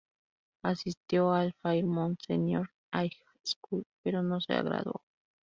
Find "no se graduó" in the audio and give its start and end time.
4.23-5.03